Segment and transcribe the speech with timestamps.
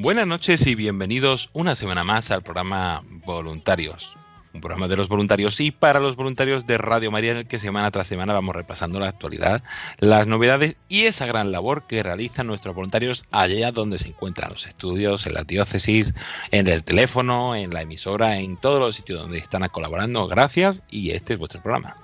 [0.00, 4.14] Buenas noches y bienvenidos una semana más al programa Voluntarios.
[4.54, 7.58] Un programa de los voluntarios y para los voluntarios de Radio María en el que
[7.58, 9.60] semana tras semana vamos repasando la actualidad,
[9.98, 14.68] las novedades y esa gran labor que realizan nuestros voluntarios allá donde se encuentran los
[14.68, 16.14] estudios, en la diócesis,
[16.52, 20.28] en el teléfono, en la emisora, en todos los sitios donde están colaborando.
[20.28, 21.96] Gracias y este es vuestro programa.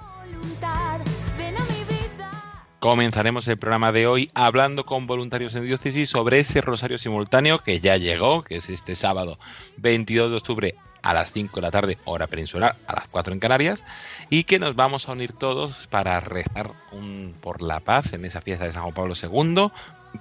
[2.84, 7.80] Comenzaremos el programa de hoy hablando con voluntarios en diócesis sobre ese rosario simultáneo que
[7.80, 9.38] ya llegó, que es este sábado
[9.78, 13.40] 22 de octubre a las 5 de la tarde, hora peninsular, a las 4 en
[13.40, 13.84] Canarias,
[14.28, 18.42] y que nos vamos a unir todos para rezar un- por la paz en esa
[18.42, 19.70] fiesta de San Juan Pablo II,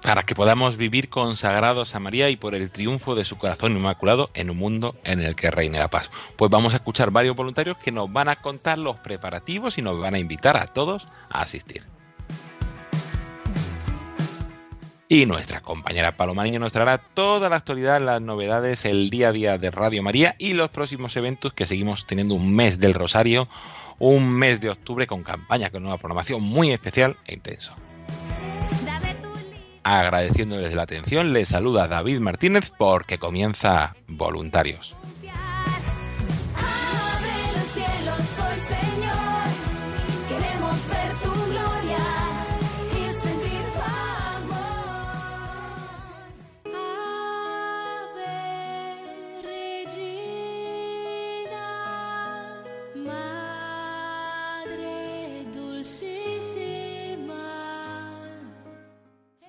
[0.02, 4.30] para que podamos vivir consagrados a María y por el triunfo de su corazón inmaculado
[4.36, 6.10] en un mundo en el que reine la paz.
[6.38, 10.00] Pues vamos a escuchar varios voluntarios que nos van a contar los preparativos y nos
[10.00, 11.84] van a invitar a todos a asistir.
[15.14, 19.32] Y nuestra compañera Paloma Niño nos traerá toda la actualidad, las novedades, el día a
[19.32, 23.48] día de Radio María y los próximos eventos que seguimos teniendo un mes del Rosario,
[24.00, 27.76] un mes de octubre con campaña, con una programación muy especial e intenso.
[29.84, 34.96] Agradeciéndoles la atención, les saluda David Martínez porque comienza Voluntarios.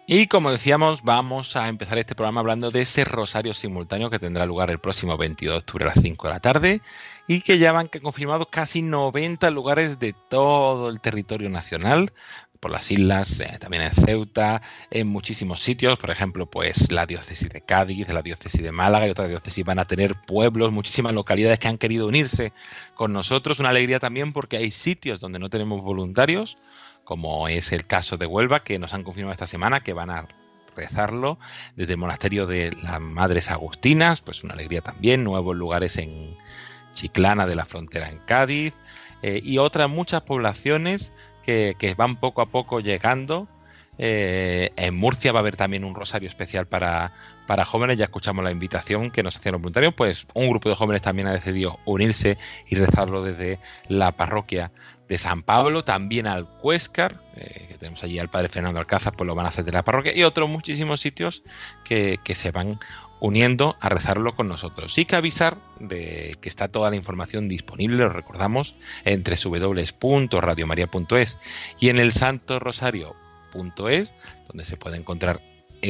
[0.06, 4.44] Y como decíamos, vamos a empezar este programa hablando de ese rosario simultáneo que tendrá
[4.44, 6.82] lugar el próximo 22 de octubre a las 5 de la tarde
[7.26, 12.12] y que ya van confirmados casi 90 lugares de todo el territorio nacional,
[12.60, 17.48] por las islas, eh, también en Ceuta, en muchísimos sitios, por ejemplo, pues la diócesis
[17.50, 21.58] de Cádiz, la diócesis de Málaga y otras diócesis van a tener pueblos, muchísimas localidades
[21.58, 22.54] que han querido unirse
[22.94, 23.58] con nosotros.
[23.60, 26.56] Una alegría también porque hay sitios donde no tenemos voluntarios,
[27.04, 30.26] como es el caso de Huelva, que nos han confirmado esta semana que van a
[30.76, 31.38] rezarlo
[31.76, 36.36] desde el monasterio de las Madres Agustinas, pues una alegría también, nuevos lugares en
[36.92, 38.74] Chiclana de la frontera en Cádiz
[39.22, 41.12] eh, y otras muchas poblaciones
[41.44, 43.48] que, van poco a poco llegando.
[43.96, 47.12] Eh, en Murcia va a haber también un rosario especial para,
[47.46, 50.74] para jóvenes, ya escuchamos la invitación que nos hacían los voluntarios, pues un grupo de
[50.74, 52.36] jóvenes también ha decidido unirse
[52.66, 54.72] y rezarlo desde la parroquia
[55.14, 59.28] de San Pablo, también al Cuéscar, eh, que tenemos allí al padre Fernando Alcázar, pues
[59.28, 61.44] lo van a hacer de la parroquia, y otros muchísimos sitios
[61.84, 62.80] que, se van
[63.20, 64.92] uniendo a rezarlo con nosotros.
[64.92, 68.74] Sí que avisar de que está toda la información disponible, lo recordamos,
[69.04, 71.38] en www.radiomaria.es
[71.78, 74.14] y en el santorosario.es,
[74.48, 75.40] donde se puede encontrar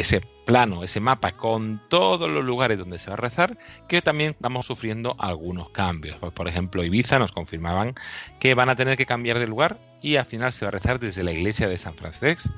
[0.00, 3.56] ese plano, ese mapa con todos los lugares donde se va a rezar,
[3.88, 6.16] que también vamos sufriendo algunos cambios.
[6.18, 7.94] Pues, por ejemplo, Ibiza nos confirmaban
[8.40, 10.98] que van a tener que cambiar de lugar y al final se va a rezar
[10.98, 12.52] desde la iglesia de San Francisco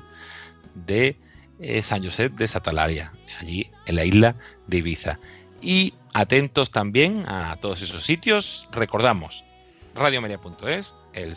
[0.73, 1.17] de
[1.59, 4.35] eh, San Josep de Satalaria, allí en la isla
[4.65, 5.19] de Ibiza.
[5.61, 9.45] Y atentos también a todos esos sitios, recordamos
[9.95, 11.35] radiomaria.es, el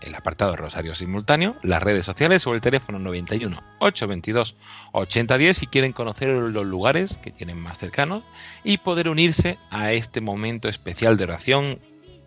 [0.00, 4.56] el apartado Rosario Simultáneo, las redes sociales o el teléfono 91 822
[4.92, 8.22] 8010 si quieren conocer los lugares que tienen más cercanos
[8.64, 11.78] y poder unirse a este momento especial de oración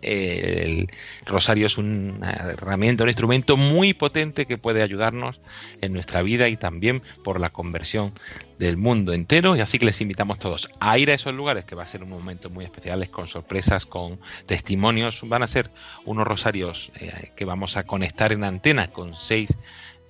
[0.04, 0.88] el
[1.26, 5.40] rosario es una herramienta, un instrumento muy potente que puede ayudarnos
[5.80, 8.12] en nuestra vida y también por la conversión
[8.58, 9.56] del mundo entero.
[9.56, 12.02] Y así que les invitamos todos a ir a esos lugares, que va a ser
[12.02, 15.20] un momento muy especial, con sorpresas, con testimonios.
[15.24, 15.70] Van a ser
[16.04, 19.54] unos rosarios eh, que vamos a conectar en antena con seis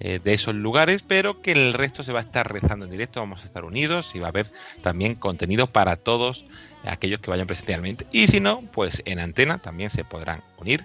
[0.00, 3.20] eh, de esos lugares, pero que el resto se va a estar rezando en directo,
[3.20, 4.50] vamos a estar unidos y va a haber
[4.82, 6.44] también contenido para todos
[6.84, 8.06] aquellos que vayan presencialmente.
[8.10, 10.84] Y si no, pues en antena también se podrán unir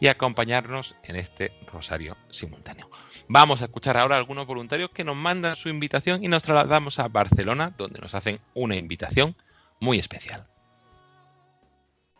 [0.00, 2.88] y acompañarnos en este rosario simultáneo.
[3.28, 6.98] Vamos a escuchar ahora a algunos voluntarios que nos mandan su invitación y nos trasladamos
[6.98, 9.36] a Barcelona, donde nos hacen una invitación
[9.78, 10.46] muy especial.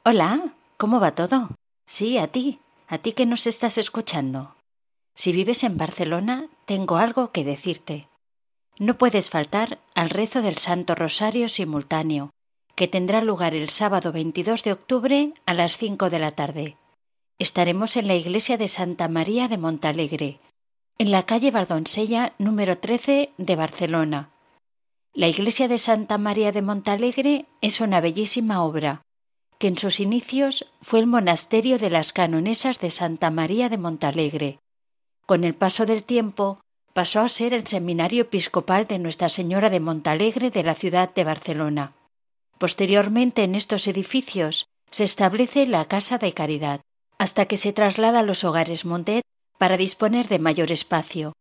[0.04, 1.50] Hola, ¿cómo va todo?
[1.86, 4.54] Sí, a ti, a ti que nos estás escuchando.
[5.20, 8.08] Si vives en Barcelona, tengo algo que decirte.
[8.78, 12.30] No puedes faltar al rezo del Santo Rosario simultáneo,
[12.74, 16.78] que tendrá lugar el sábado 22 de octubre a las 5 de la tarde.
[17.38, 20.40] Estaremos en la iglesia de Santa María de Montalegre,
[20.96, 24.30] en la calle Bardonsella número 13 de Barcelona.
[25.12, 29.02] La iglesia de Santa María de Montalegre es una bellísima obra,
[29.58, 34.60] que en sus inicios fue el monasterio de las canonesas de Santa María de Montalegre.
[35.30, 36.58] Con el paso del tiempo,
[36.92, 41.22] pasó a ser el seminario episcopal de Nuestra Señora de Montalegre de la ciudad de
[41.22, 41.92] Barcelona.
[42.58, 46.80] Posteriormente en estos edificios se establece la Casa de Caridad,
[47.16, 49.22] hasta que se traslada a los hogares Montet
[49.56, 51.32] para disponer de mayor espacio.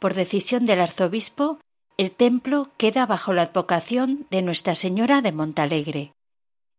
[0.00, 1.60] Por decisión del arzobispo,
[1.96, 6.12] el templo queda bajo la advocación de Nuestra Señora de Montalegre.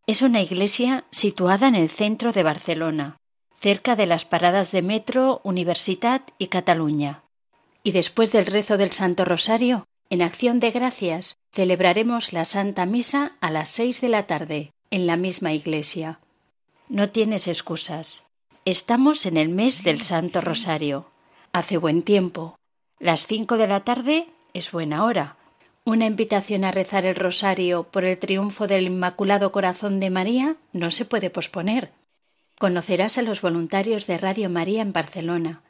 [0.06, 3.18] Es una iglesia situada en el centro de Barcelona,
[3.60, 7.24] cerca de las paradas de metro, Universidad y Cataluña.
[7.84, 13.34] Y después del rezo del Santo Rosario, en acción de gracias, celebraremos la Santa Misa
[13.42, 16.20] a las seis de la tarde, en la misma iglesia.
[16.90, 18.24] No tienes excusas.
[18.66, 21.08] Estamos en el mes del Santo Rosario.
[21.52, 22.58] Hace buen tiempo.
[23.00, 25.38] Las cinco de la tarde es buena hora.
[25.84, 30.90] Una invitación a rezar el rosario por el triunfo del Inmaculado Corazón de María no
[30.90, 31.92] se puede posponer.
[32.58, 35.62] Conocerás a los voluntarios de Radio María en Barcelona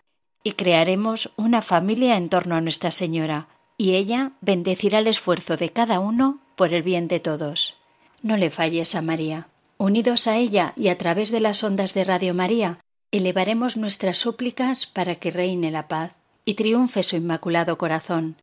[0.43, 3.47] y crearemos una familia en torno a Nuestra Señora,
[3.77, 7.77] y ella bendecirá el esfuerzo de cada uno por el bien de todos.
[8.21, 9.47] No le falles a María.
[9.77, 12.79] Unidos a ella y a través de las ondas de Radio María,
[13.11, 16.11] elevaremos nuestras súplicas para que reine la paz
[16.45, 18.35] y triunfe su inmaculado corazón.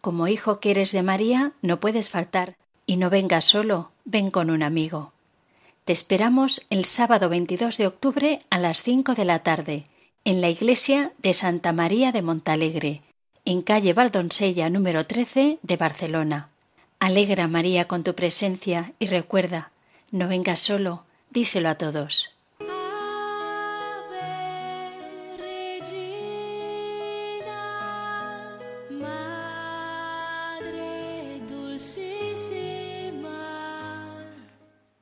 [0.00, 2.54] Como hijo que eres de María, no puedes faltar,
[2.86, 5.12] y no vengas solo, ven con un amigo.
[5.88, 9.84] Te esperamos el sábado 22 de octubre a las 5 de la tarde
[10.22, 13.00] en la iglesia de Santa María de Montalegre,
[13.46, 16.50] en calle Valdonsella número 13 de Barcelona.
[16.98, 19.70] Alegra María con tu presencia y recuerda,
[20.10, 22.27] no vengas solo, díselo a todos.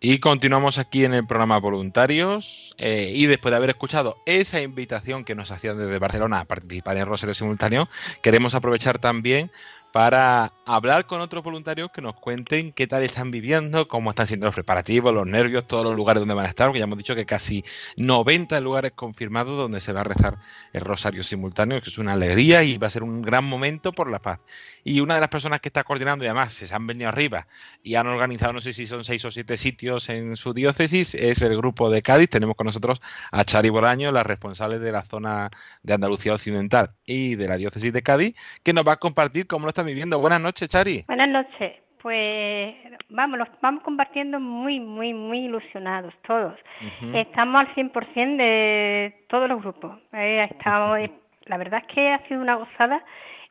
[0.09, 2.77] Y continuamos aquí en el programa Voluntarios.
[2.79, 6.97] Eh, y después de haber escuchado esa invitación que nos hacían desde Barcelona a participar
[6.97, 7.89] en Rosario Simultáneo,
[8.23, 9.51] queremos aprovechar también
[9.97, 14.45] para hablar con otros voluntarios que nos cuenten qué tal están viviendo, cómo están siendo
[14.45, 17.15] los preparativos, los nervios, todos los lugares donde van a estar, porque ya hemos dicho
[17.15, 17.65] que casi
[17.97, 20.37] 90 lugares confirmados donde se va a rezar
[20.75, 24.11] el rosario simultáneo, que es una alegría y va a ser un gran momento por
[24.11, 24.41] la paz.
[24.85, 27.47] Y una de las personas que está coordinando, y además se han venido arriba
[27.83, 31.41] y han organizado, no sé si son seis o siete sitios en su diócesis, es
[31.41, 32.29] el grupo de Cádiz.
[32.29, 33.01] Tenemos con nosotros
[33.33, 35.51] a Chari Boraño, la responsable de la zona
[35.83, 39.65] de Andalucía Occidental y de la diócesis de Cádiz, que nos va a compartir cómo
[39.65, 40.19] lo está viviendo.
[40.19, 41.05] Buenas noches, Chari.
[41.07, 41.73] Buenas noches.
[42.03, 42.75] Pues
[43.09, 46.55] vamos, los vamos compartiendo muy, muy, muy ilusionados todos.
[47.13, 49.99] Estamos al 100% de todos los grupos.
[50.13, 50.99] Eh, estamos,
[51.47, 53.03] la verdad es que ha sido una gozada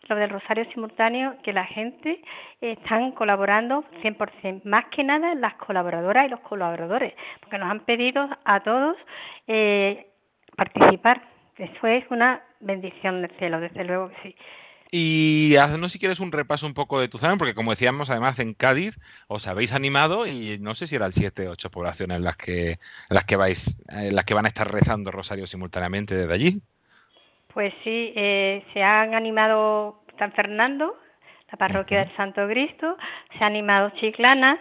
[0.07, 2.21] lo del Rosario Simultáneo, que la gente
[2.61, 8.29] están colaborando 100%, más que nada las colaboradoras y los colaboradores, porque nos han pedido
[8.43, 8.97] a todos
[9.47, 10.07] eh,
[10.55, 11.21] participar.
[11.57, 14.35] Eso es una bendición del cielo, desde luego que sí.
[14.91, 18.39] Y haznos si quieres un repaso un poco de tu zona, porque como decíamos, además
[18.39, 22.37] en Cádiz os habéis animado y no sé si eran siete o ocho poblaciones las
[22.37, 26.61] que las que vais, las que van a estar rezando rosario simultáneamente desde allí.
[27.53, 30.97] Pues sí, eh, se han animado San Fernando,
[31.51, 32.97] la parroquia de Santo Cristo,
[33.37, 34.59] se ha animado Chiclana,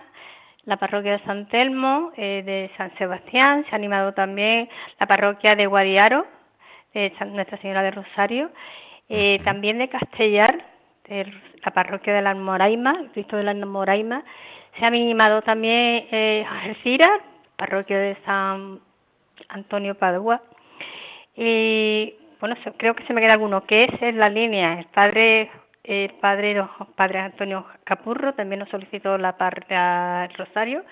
[0.64, 5.56] la parroquia de San Telmo, eh, de San Sebastián, se ha animado también la parroquia
[5.56, 6.26] de Guadiaro,
[6.94, 8.52] de Nuestra Señora de Rosario,
[9.08, 10.64] eh, también de Castellar,
[11.08, 11.32] de
[11.64, 14.24] la parroquia de la Almoraima, Cristo de la Almoraima.
[14.78, 17.20] Se ha minimado también eh, Algeciras,
[17.56, 18.80] parroquia de San
[19.48, 20.42] Antonio Padua.
[21.36, 24.78] Y bueno, creo que se me queda alguno, que es en la línea.
[24.78, 25.50] El padre,
[25.82, 26.62] el padre,
[26.96, 29.74] padre Antonio Capurro también nos solicitó la parte
[30.36, 30.84] Rosario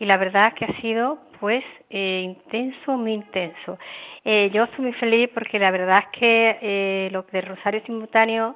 [0.00, 3.78] y la verdad que ha sido pues eh, intenso, muy intenso.
[4.24, 8.54] Eh, yo estoy muy feliz porque la verdad es que eh, lo de Rosario Simultáneo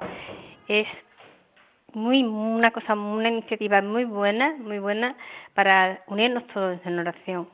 [0.67, 0.87] es
[1.93, 5.15] muy una cosa, una iniciativa muy buena, muy buena
[5.53, 7.47] para unirnos todos en oración.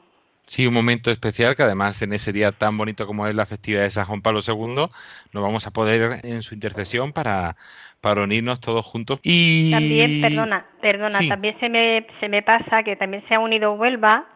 [0.48, 3.84] Sí, un momento especial que además en ese día tan bonito como es la festividad
[3.84, 4.88] de San Juan Pablo II,
[5.32, 7.56] nos vamos a poder en su intercesión para,
[8.02, 9.20] para unirnos todos juntos.
[9.24, 13.74] Y también, perdona, perdona, también se me, se me pasa que también se ha unido
[13.74, 14.28] Huelva,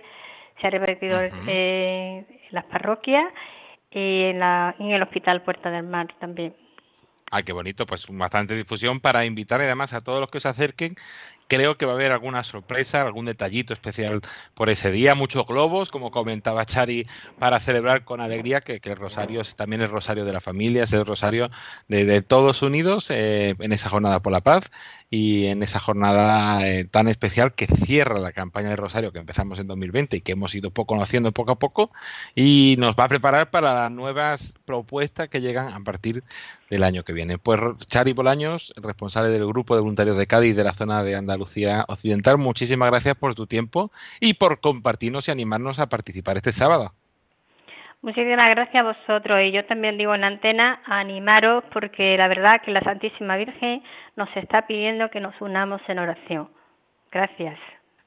[0.59, 3.25] se ha repartido en las parroquias
[3.91, 6.55] y en, la, en el Hospital Puerta del Mar también.
[7.33, 10.95] Ay, qué bonito, pues bastante difusión para invitar además a todos los que se acerquen
[11.51, 14.21] Creo que va a haber alguna sorpresa, algún detallito especial
[14.53, 17.07] por ese día, muchos globos, como comentaba Chari,
[17.39, 20.93] para celebrar con alegría que, el rosario es también el rosario de la familia, es
[20.93, 21.51] el rosario
[21.89, 24.71] de, todos unidos eh, en esa jornada por la paz
[25.09, 29.59] y en esa jornada eh, tan especial que cierra la campaña de Rosario que empezamos
[29.59, 31.91] en 2020 y que hemos ido conociendo poco a poco
[32.33, 36.23] y nos va a preparar para las nuevas propuestas que llegan a partir
[36.69, 37.37] del año que viene.
[37.37, 41.40] Pues Chari Bolaños, responsable del grupo de voluntarios de Cádiz de la zona de Andalucía
[41.41, 46.93] Occidental, muchísimas gracias por tu tiempo y por compartirnos y animarnos a participar este sábado.
[48.01, 52.71] Muchísimas gracias a vosotros y yo también digo en antena animaros porque la verdad que
[52.71, 53.83] la Santísima Virgen
[54.15, 56.49] nos está pidiendo que nos unamos en oración.
[57.11, 57.59] Gracias.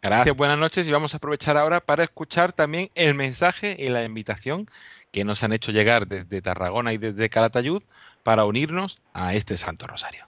[0.02, 4.04] Gracias, buenas noches y vamos a aprovechar ahora para escuchar también el mensaje y la
[4.04, 4.68] invitación
[5.12, 7.82] que nos han hecho llegar desde Tarragona y desde Calatayud
[8.24, 10.26] para unirnos a este Santo Rosario.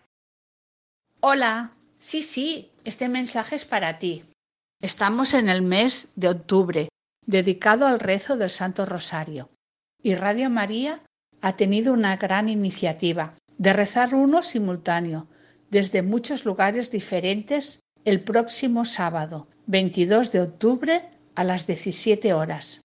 [1.20, 4.24] Hola, sí, sí, este mensaje es para ti.
[4.80, 6.88] Estamos en el mes de octubre,
[7.24, 9.50] dedicado al rezo del Santo Rosario
[10.02, 11.02] y Radio María
[11.40, 15.26] ha tenido una gran iniciativa de rezar uno simultáneo
[15.70, 22.82] desde muchos lugares diferentes el próximo sábado, 22 de octubre a las 17 horas.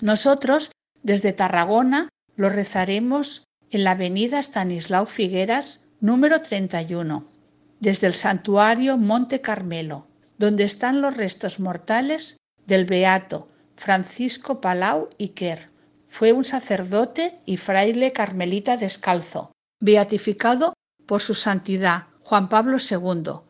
[0.00, 7.26] Nosotros, desde Tarragona, lo rezaremos en la avenida Stanislao Figueras, número 31,
[7.82, 10.06] desde el santuario Monte Carmelo,
[10.38, 15.68] donde están los restos mortales del beato Francisco Palau Iker,
[16.06, 20.74] fue un sacerdote y fraile carmelita descalzo, beatificado
[21.06, 23.40] por su santidad Juan Pablo II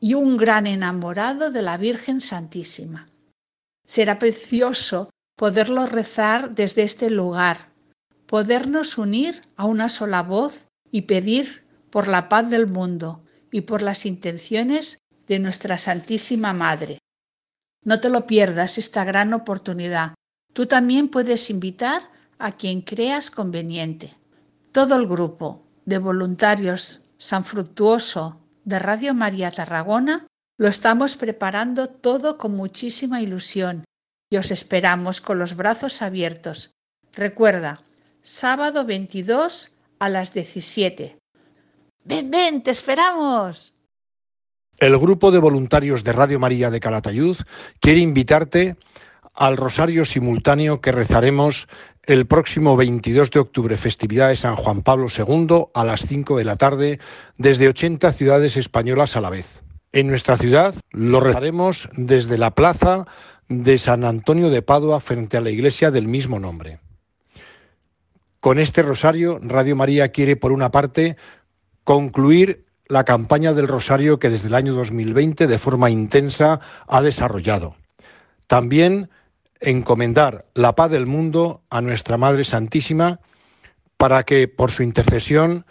[0.00, 3.10] y un gran enamorado de la Virgen Santísima.
[3.86, 7.68] Será precioso poderlo rezar desde este lugar,
[8.24, 13.23] podernos unir a una sola voz y pedir por la paz del mundo
[13.54, 16.98] y por las intenciones de nuestra Santísima Madre.
[17.84, 20.14] No te lo pierdas esta gran oportunidad
[20.54, 22.08] Tú también puedes invitar
[22.38, 24.14] a quien creas conveniente.
[24.70, 32.38] Todo el grupo de voluntarios San Fructuoso de Radio María Tarragona lo estamos preparando todo
[32.38, 33.84] con muchísima ilusión
[34.30, 36.70] y os esperamos con los brazos abiertos.
[37.12, 37.82] Recuerda,
[38.22, 41.18] sábado 22 a las 17.
[42.04, 43.72] Ven, ven, te esperamos.
[44.76, 47.38] El grupo de voluntarios de Radio María de Calatayud
[47.80, 48.76] quiere invitarte
[49.32, 51.66] al rosario simultáneo que rezaremos
[52.02, 56.44] el próximo 22 de octubre, festividad de San Juan Pablo II, a las 5 de
[56.44, 57.00] la tarde,
[57.38, 59.62] desde 80 ciudades españolas a la vez.
[59.92, 63.06] En nuestra ciudad lo rezaremos desde la plaza
[63.48, 66.80] de San Antonio de Padua frente a la iglesia del mismo nombre.
[68.40, 71.16] Con este rosario, Radio María quiere, por una parte,
[71.84, 77.76] concluir la campaña del rosario que desde el año 2020 de forma intensa ha desarrollado.
[78.46, 79.10] También
[79.60, 83.20] encomendar la paz del mundo a nuestra Madre Santísima
[83.96, 85.64] para que por su intercesión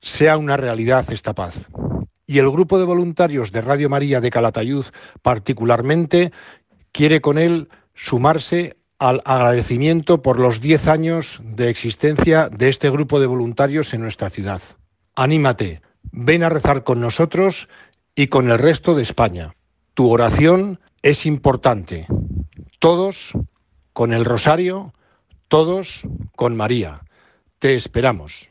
[0.00, 1.68] sea una realidad esta paz.
[2.26, 4.86] Y el grupo de voluntarios de Radio María de Calatayud
[5.20, 6.32] particularmente
[6.92, 13.20] quiere con él sumarse al agradecimiento por los 10 años de existencia de este grupo
[13.20, 14.62] de voluntarios en nuestra ciudad.
[15.16, 15.80] Anímate,
[16.10, 17.68] ven a rezar con nosotros
[18.16, 19.54] y con el resto de España.
[19.94, 22.08] Tu oración es importante.
[22.80, 23.32] Todos
[23.92, 24.92] con el rosario,
[25.46, 26.02] todos
[26.34, 27.02] con María.
[27.60, 28.50] Te esperamos.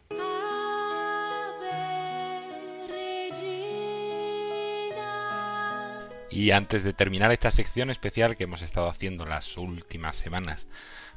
[6.29, 10.67] Y antes de terminar esta sección especial que hemos estado haciendo las últimas semanas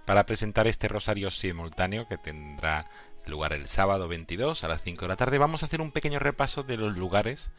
[0.05, 2.91] para presentar este rosario simultáneo que tendrá
[3.27, 6.19] lugar el sábado 22 a las 5 de la tarde, vamos a hacer un pequeño
[6.19, 7.51] repaso de los lugares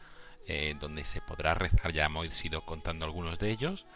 [0.46, 1.92] eh, donde se podrá rezar.
[1.92, 3.86] Ya hemos ido contando algunos de ellos,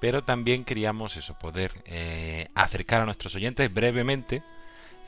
[0.00, 4.42] pero también queríamos eso, poder eh, acercar a nuestros oyentes brevemente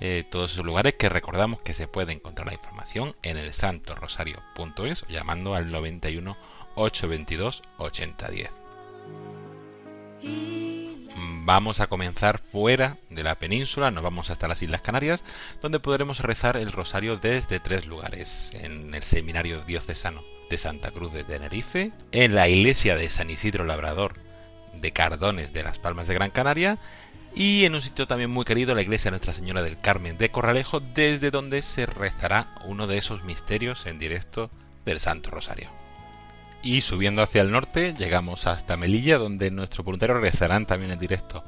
[0.01, 5.05] eh, todos esos lugares que recordamos que se puede encontrar la información en el santorosario.es
[5.09, 6.37] llamando al 91
[6.77, 8.51] 822 8010.
[11.17, 15.25] Vamos a comenzar fuera de la península, nos vamos hasta las Islas Canarias,
[15.63, 21.13] donde podremos rezar el rosario desde tres lugares, en el Seminario Diocesano de Santa Cruz
[21.13, 24.15] de Tenerife, en la iglesia de San Isidro Labrador
[24.75, 26.79] de Cardones de las Palmas de Gran Canaria
[27.35, 30.81] y en un sitio también muy querido, la iglesia Nuestra Señora del Carmen de Corralejo,
[30.81, 34.51] desde donde se rezará uno de esos misterios en directo
[34.85, 35.69] del Santo Rosario.
[36.63, 41.45] Y subiendo hacia el norte, llegamos hasta Melilla, donde nuestros voluntarios rezarán también en directo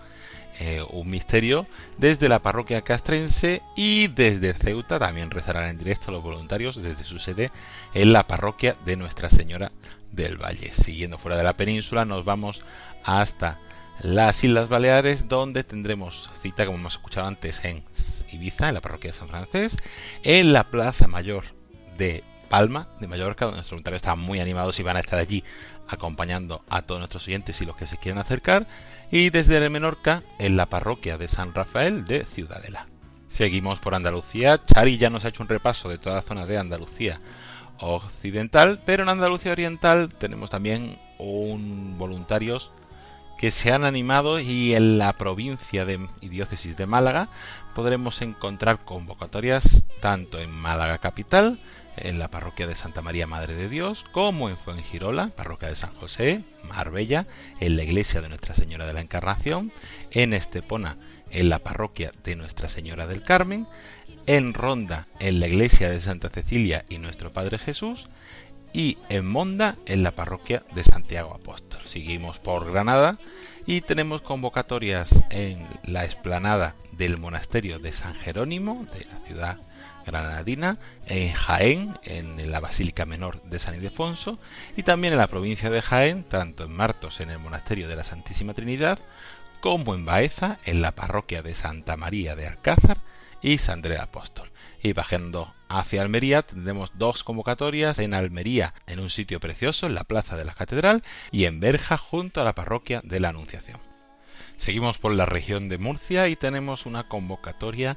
[0.58, 6.22] eh, un misterio desde la parroquia castrense y desde Ceuta también rezarán en directo los
[6.22, 7.50] voluntarios desde su sede
[7.94, 9.72] en la parroquia de Nuestra Señora
[10.12, 10.72] del Valle.
[10.74, 12.62] Siguiendo fuera de la península nos vamos
[13.04, 13.58] hasta
[14.02, 17.82] las Islas Baleares donde tendremos cita como hemos escuchado antes en
[18.30, 19.76] Ibiza, en la parroquia de San Francés,
[20.22, 21.44] en la Plaza Mayor
[21.96, 25.42] de Palma de Mallorca, donde nuestros voluntarios están muy animados y van a estar allí
[25.88, 28.66] acompañando a todos nuestros oyentes y los que se quieran acercar,
[29.10, 32.86] y desde Menorca en la parroquia de San Rafael de Ciudadela.
[33.28, 36.58] Seguimos por Andalucía, Chari ya nos ha hecho un repaso de toda la zona de
[36.58, 37.20] Andalucía
[37.78, 42.72] occidental, pero en Andalucía oriental tenemos también un voluntarios
[43.38, 45.86] que se han animado y en la provincia
[46.20, 47.28] y diócesis de Málaga
[47.74, 51.58] podremos encontrar convocatorias tanto en Málaga capital
[51.96, 55.94] en la parroquia de Santa María Madre de Dios, como en Fuengirola, parroquia de San
[55.94, 57.26] José, Marbella,
[57.60, 59.72] en la iglesia de Nuestra Señora de la Encarnación,
[60.10, 60.96] en Estepona,
[61.30, 63.66] en la parroquia de Nuestra Señora del Carmen,
[64.26, 68.08] en Ronda, en la iglesia de Santa Cecilia y Nuestro Padre Jesús,
[68.72, 71.69] y en Monda, en la parroquia de Santiago Apóstol.
[71.90, 73.18] Seguimos por Granada
[73.66, 79.58] y tenemos convocatorias en la explanada del monasterio de San Jerónimo, de la ciudad
[80.06, 84.38] granadina, en Jaén, en la Basílica Menor de San Ildefonso,
[84.76, 88.04] y también en la provincia de Jaén, tanto en Martos, en el Monasterio de la
[88.04, 89.00] Santísima Trinidad,
[89.60, 92.98] como en Baeza, en la parroquia de Santa María de Alcázar
[93.42, 94.52] y San Andrés Apóstol.
[94.80, 100.04] Y bajando hacia Almería tendremos dos convocatorias en Almería, en un sitio precioso, en la
[100.04, 103.78] Plaza de la Catedral, y en Berja, junto a la parroquia de la Anunciación.
[104.56, 107.96] Seguimos por la región de Murcia y tenemos una convocatoria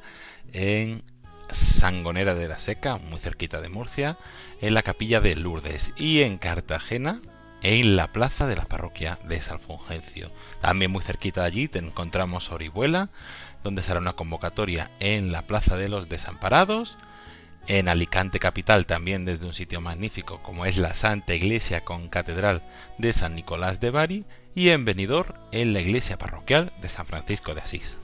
[0.53, 1.03] en
[1.49, 4.17] Sangonera de la Seca, muy cerquita de Murcia,
[4.61, 7.21] en la capilla de Lourdes y en Cartagena,
[7.63, 9.59] en la plaza de la parroquia de San
[10.61, 13.09] También muy cerquita de allí te encontramos Orihuela,
[13.63, 16.97] donde será una convocatoria en la plaza de los desamparados,
[17.67, 22.63] en Alicante capital también desde un sitio magnífico como es la Santa Iglesia con Catedral
[22.97, 27.53] de San Nicolás de Bari y en Benidorm en la iglesia parroquial de San Francisco
[27.53, 27.97] de Asís.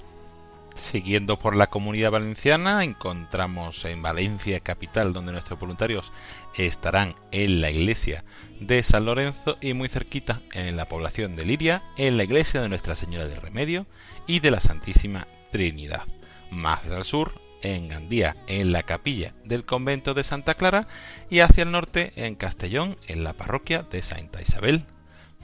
[0.79, 6.13] Siguiendo por la comunidad valenciana, encontramos en Valencia capital, donde nuestros voluntarios
[6.55, 8.23] estarán en la iglesia
[8.61, 12.69] de San Lorenzo y muy cerquita en la población de Liria, en la iglesia de
[12.69, 13.85] Nuestra Señora del Remedio
[14.25, 16.03] y de la Santísima Trinidad.
[16.49, 20.87] Más al sur, en Gandía, en la capilla del convento de Santa Clara
[21.29, 24.83] y hacia el norte, en Castellón, en la parroquia de Santa Isabel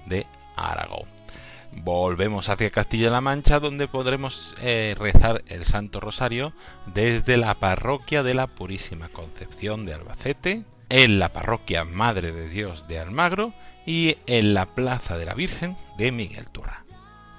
[0.06, 0.26] de
[0.56, 1.08] Aragón.
[1.72, 6.54] volvemos hacia Castilla-La Mancha, donde podremos eh, rezar el Santo Rosario
[6.94, 12.88] desde la parroquia de la Purísima Concepción de Albacete, en la parroquia Madre de Dios
[12.88, 13.54] de Almagro
[13.86, 16.86] y en la Plaza de la Virgen de Miguel Turra.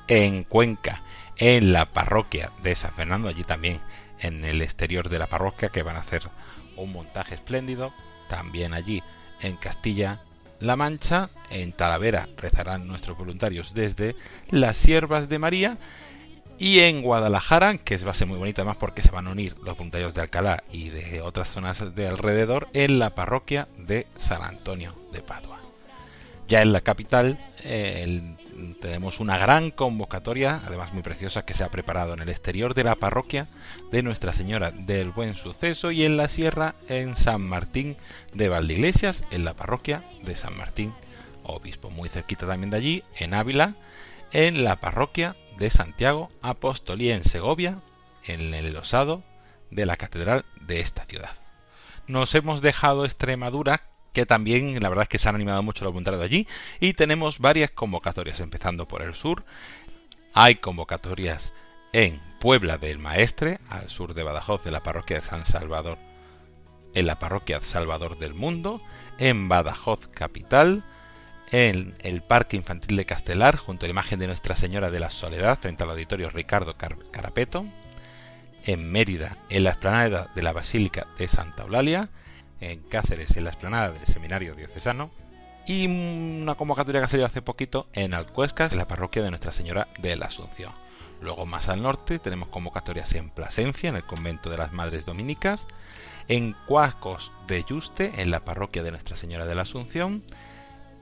[0.09, 1.03] En Cuenca,
[1.37, 3.81] en la parroquia de San Fernando, allí también
[4.20, 6.29] en el exterior de la parroquia, que van a hacer
[6.76, 7.92] un montaje espléndido,
[8.29, 9.02] también allí
[9.40, 10.20] en Castilla
[10.61, 14.16] la Mancha, en Talavera rezarán nuestros voluntarios desde
[14.50, 15.76] las Siervas de María
[16.59, 19.55] y en Guadalajara, que va a ser muy bonita además porque se van a unir
[19.62, 24.42] los voluntarios de Alcalá y de otras zonas de alrededor en la parroquia de San
[24.42, 25.61] Antonio de Padua.
[26.48, 27.38] Ya en la capital
[28.81, 32.85] tenemos una gran convocatoria, además muy preciosa, que se ha preparado en el exterior de
[32.85, 33.47] la parroquia
[33.90, 37.97] de Nuestra Señora del Buen Suceso y en la sierra en San Martín
[38.33, 40.95] de Valdeiglesias, en la parroquia de San Martín
[41.42, 41.90] Obispo.
[41.90, 43.75] Muy cerquita también de allí, en Ávila,
[44.33, 47.81] en la parroquia de Santiago Apóstol y en Segovia,
[48.25, 49.23] en el osado
[49.71, 51.33] de la catedral de esta ciudad.
[52.07, 53.83] Nos hemos dejado Extremadura,
[54.16, 56.48] que también la verdad es que se han animado mucho los voluntarios allí,
[56.81, 59.44] y tenemos varias convocatorias, empezando por el sur.
[60.33, 61.52] Hay convocatorias
[61.92, 65.98] en Puebla del Maestre, al sur de Badajoz, de la parroquia de San Salvador,
[66.94, 68.81] en la parroquia Salvador del Mundo,
[69.18, 70.83] en Badajoz capital,
[71.50, 75.11] en el Parque Infantil de Castelar, junto a la imagen de Nuestra Señora de la
[75.11, 77.66] Soledad, frente al auditorio Ricardo Carapeto,
[78.64, 82.09] en Mérida, en la explanada de la Basílica de Santa Eulalia,
[82.61, 85.11] en Cáceres, en la explanada del Seminario Diocesano,
[85.66, 89.53] y una convocatoria que ha salido hace poquito en Alcuescas, en la parroquia de Nuestra
[89.53, 90.73] Señora de la Asunción.
[91.21, 95.66] Luego más al norte tenemos convocatorias en Plasencia, en el convento de las Madres Dominicas,
[96.29, 100.23] en Cuascos de Yuste, en la parroquia de Nuestra Señora de la Asunción,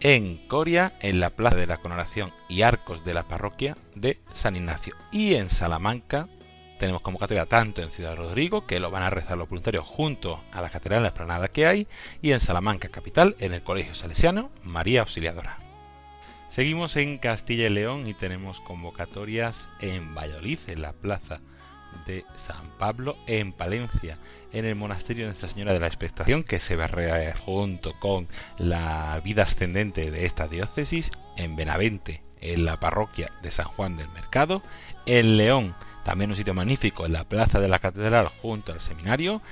[0.00, 4.56] en Coria, en la Plaza de la Coronación y Arcos de la Parroquia de San
[4.56, 4.94] Ignacio.
[5.10, 6.28] Y en Salamanca
[6.78, 10.62] tenemos convocatoria tanto en Ciudad Rodrigo, que lo van a rezar los voluntarios junto a
[10.62, 11.86] la catedral en la esplanada que hay,
[12.22, 15.58] y en Salamanca capital, en el Colegio Salesiano María Auxiliadora.
[16.48, 21.40] Seguimos en Castilla y León y tenemos convocatorias en Valladolid, en la Plaza
[22.06, 24.18] de San Pablo, en Palencia,
[24.52, 29.20] en el monasterio de Nuestra Señora de la Expectación, que se ve junto con la
[29.24, 34.62] vida ascendente de esta diócesis, en Benavente, en la parroquia de San Juan del Mercado,
[35.06, 39.42] en León, también un sitio magnífico, en la plaza de la catedral junto al seminario,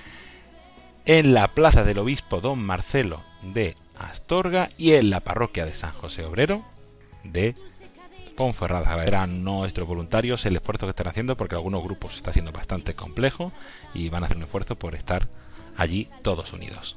[1.04, 5.92] en la plaza del obispo don Marcelo de Astorga y en la parroquia de San
[5.92, 6.64] José Obrero
[7.24, 7.56] de
[8.36, 8.88] Ponferrada.
[8.88, 12.94] Agradecer a nuestros voluntarios el esfuerzo que están haciendo porque algunos grupos está siendo bastante
[12.94, 13.52] complejo
[13.94, 15.28] y van a hacer un esfuerzo por estar
[15.76, 16.96] allí todos unidos.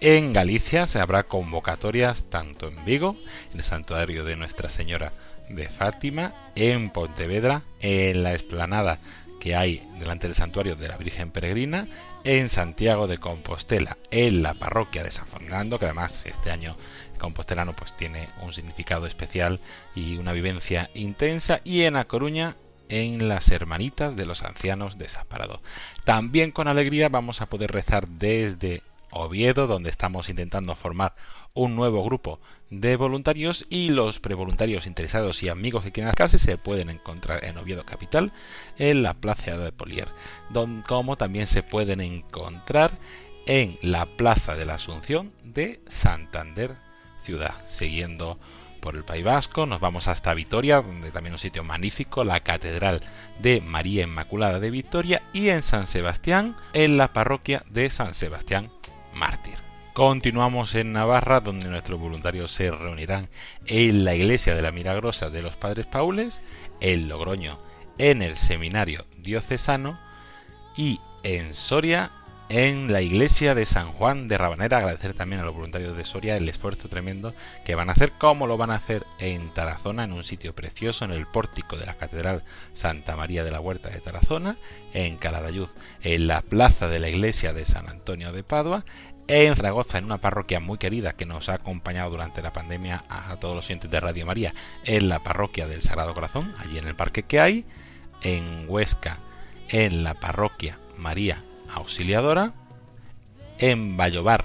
[0.00, 3.16] En Galicia se habrá convocatorias tanto en Vigo,
[3.52, 5.12] en el santuario de Nuestra Señora
[5.48, 8.98] de Fátima, en Pontevedra, en la explanada
[9.40, 11.86] que hay delante del santuario de la Virgen Peregrina,
[12.24, 16.76] en Santiago de Compostela, en la parroquia de San Fernando, que además este año
[17.18, 19.60] compostelano pues tiene un significado especial
[19.94, 22.56] y una vivencia intensa y en A Coruña
[22.88, 25.60] en las hermanitas de los ancianos desamparados.
[26.04, 31.14] También con alegría vamos a poder rezar desde Oviedo, donde estamos intentando formar
[31.52, 32.40] un nuevo grupo
[32.80, 37.58] de voluntarios y los prevoluntarios interesados y amigos que quieran acercarse se pueden encontrar en
[37.58, 38.32] Oviedo Capital,
[38.78, 40.08] en la Plaza de Polier,
[40.50, 42.92] donde, como también se pueden encontrar
[43.46, 46.76] en la Plaza de la Asunción de Santander
[47.24, 47.54] ciudad.
[47.66, 48.38] Siguiendo
[48.80, 53.00] por el País Vasco, nos vamos hasta Vitoria, donde también un sitio magnífico, la Catedral
[53.40, 58.70] de María Inmaculada de Vitoria, y en San Sebastián, en la parroquia de San Sebastián
[59.14, 59.63] Mártir.
[59.94, 63.28] Continuamos en Navarra, donde nuestros voluntarios se reunirán
[63.66, 66.42] en la iglesia de la Milagrosa de los Padres Paules,
[66.80, 67.60] en Logroño,
[67.98, 70.00] en el Seminario Diocesano
[70.76, 72.10] y en Soria
[72.48, 74.78] en la iglesia de San Juan de Rabanera.
[74.78, 78.46] Agradecer también a los voluntarios de Soria el esfuerzo tremendo que van a hacer, como
[78.46, 81.94] lo van a hacer en Tarazona, en un sitio precioso, en el pórtico de la
[81.94, 84.56] Catedral Santa María de la Huerta de Tarazona,
[84.92, 85.68] en Caladayud,
[86.02, 88.84] en la plaza de la iglesia de San Antonio de Padua,
[89.26, 93.36] en Zaragoza, en una parroquia muy querida que nos ha acompañado durante la pandemia a
[93.36, 96.94] todos los oyentes de Radio María, en la parroquia del Sagrado Corazón, allí en el
[96.94, 97.64] parque que hay,
[98.22, 99.18] en Huesca,
[99.68, 102.52] en la parroquia María Auxiliadora,
[103.58, 104.44] en Vallobar,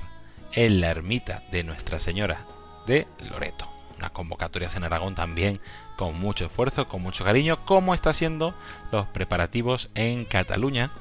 [0.54, 2.46] en la ermita de Nuestra Señora
[2.88, 3.70] de Loreto.
[3.98, 5.60] Una convocatoria en Aragón también
[5.98, 8.54] con mucho esfuerzo, con mucho cariño, como está siendo
[8.92, 10.92] los preparativos en Cataluña,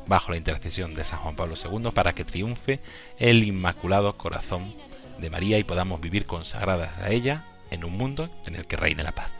[0.07, 2.81] bajo la intercesión de San Juan Pablo II, para que triunfe
[3.19, 4.75] el Inmaculado Corazón
[5.19, 9.03] de María y podamos vivir consagradas a ella en un mundo en el que reine
[9.03, 9.40] la paz.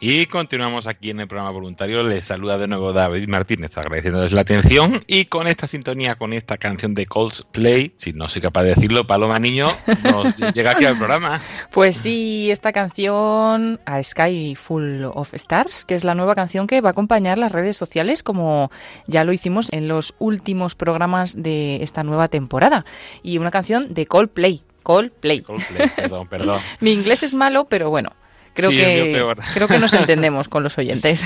[0.00, 2.04] Y continuamos aquí en el programa voluntario.
[2.04, 5.02] Les saluda de nuevo David Martínez, agradeciéndoles la atención.
[5.08, 9.08] Y con esta sintonía, con esta canción de Coldplay, si no soy capaz de decirlo,
[9.08, 11.40] Paloma Niño nos llega aquí al programa.
[11.72, 16.80] Pues sí, esta canción, A Sky Full of Stars, que es la nueva canción que
[16.80, 18.70] va a acompañar las redes sociales, como
[19.08, 22.84] ya lo hicimos en los últimos programas de esta nueva temporada.
[23.24, 24.62] Y una canción de Coldplay.
[24.84, 25.40] Coldplay.
[25.42, 26.60] Coldplay, perdón, perdón.
[26.80, 28.10] Mi inglés es malo, pero bueno.
[28.58, 31.24] Creo, que, creo que nos entendemos con los oyentes.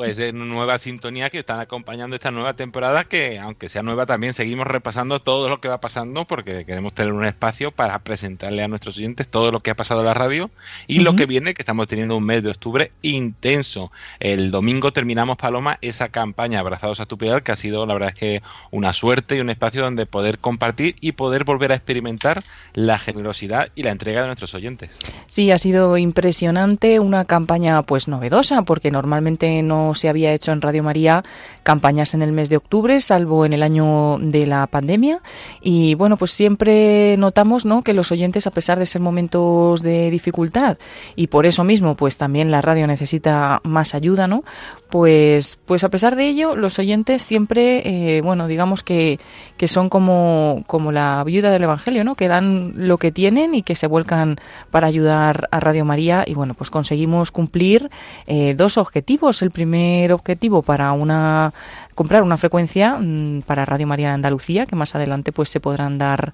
[0.00, 4.32] Pues de nueva sintonía que están acompañando esta nueva temporada que aunque sea nueva también
[4.32, 8.68] seguimos repasando todo lo que va pasando porque queremos tener un espacio para presentarle a
[8.68, 10.50] nuestros oyentes todo lo que ha pasado en la radio
[10.86, 13.92] y lo que viene que estamos teniendo un mes de octubre intenso.
[14.20, 18.08] El domingo terminamos Paloma esa campaña Abrazados a tu pilar que ha sido la verdad
[18.08, 22.42] es que una suerte y un espacio donde poder compartir y poder volver a experimentar
[22.72, 24.88] la generosidad y la entrega de nuestros oyentes.
[25.26, 30.60] Sí, ha sido impresionante, una campaña pues novedosa porque normalmente no se había hecho en
[30.60, 31.22] Radio María
[31.62, 35.20] campañas en el mes de octubre, salvo en el año de la pandemia.
[35.60, 37.82] Y bueno, pues siempre notamos ¿no?
[37.82, 40.78] que los oyentes, a pesar de ser momentos de dificultad,
[41.16, 44.44] y por eso mismo, pues también la radio necesita más ayuda, ¿no?
[44.90, 49.20] Pues, pues a pesar de ello, los oyentes siempre, eh, bueno, digamos que,
[49.56, 52.16] que son como, como la viuda del Evangelio, ¿no?
[52.16, 54.36] Que dan lo que tienen y que se vuelcan
[54.70, 56.24] para ayudar a Radio María.
[56.26, 57.90] Y bueno, pues conseguimos cumplir
[58.26, 59.42] eh, dos objetivos.
[59.42, 59.50] El
[59.80, 61.52] primer objetivo para una
[61.94, 65.98] comprar una frecuencia mm, para Radio María en Andalucía, que más adelante pues se podrán
[65.98, 66.32] dar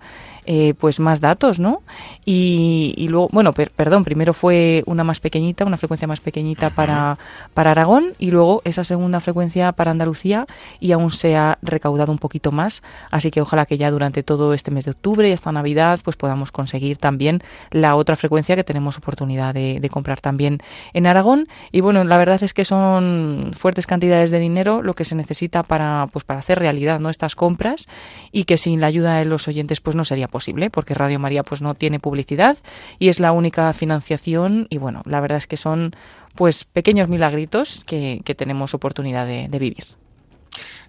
[0.49, 1.83] eh, pues más datos, ¿no?
[2.25, 7.19] Y, luego, bueno, perdón, primero fue una más pequeñita, una frecuencia más pequeñita para,
[7.53, 10.47] para Aragón y luego esa segunda frecuencia para Andalucía
[10.79, 14.55] y aún se ha recaudado un poquito más, así que ojalá que ya durante todo
[14.55, 17.43] este mes de octubre y hasta Navidad pues podamos conseguir también
[17.73, 20.61] la otra frecuencia que tenemos oportunidad de, de comprar también
[20.93, 21.49] en Aragón.
[21.73, 25.46] Y bueno, la verdad es que son fuertes cantidades de dinero lo que se necesita
[25.49, 27.87] para pues para hacer realidad no estas compras
[28.33, 31.43] y que sin la ayuda de los oyentes pues no sería posible porque Radio María
[31.43, 32.59] pues no tiene publicidad
[32.99, 35.95] y es la única financiación y bueno la verdad es que son
[36.35, 39.85] pues pequeños milagritos que, tenemos oportunidad de, de vivir.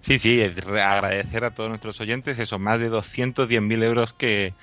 [0.00, 4.54] Sí, sí, agradecer a todos nuestros oyentes esos más de 210.000 euros que,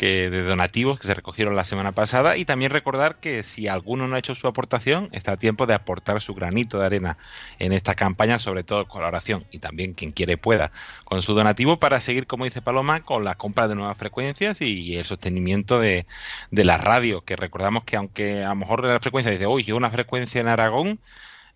[0.00, 4.08] que de donativos que se recogieron la semana pasada y también recordar que si alguno
[4.08, 7.18] no ha hecho su aportación está a tiempo de aportar su granito de arena
[7.58, 10.72] en esta campaña, sobre todo colaboración y también quien quiere pueda
[11.04, 14.96] con su donativo para seguir, como dice Paloma, con la compra de nuevas frecuencias y
[14.96, 16.06] el sostenimiento de,
[16.50, 19.90] de la radio, que recordamos que aunque a lo mejor la frecuencia dice, yo una
[19.90, 20.98] frecuencia en Aragón,